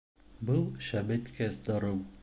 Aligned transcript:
Был 0.49 0.63
шәбәйткес 0.87 1.61
дарыу 1.69 2.05